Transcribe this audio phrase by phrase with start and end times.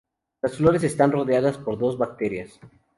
[0.41, 2.59] Las flores están rodeadas por dos brácteas.